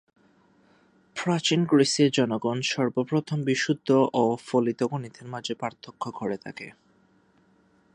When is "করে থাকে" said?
6.11-6.67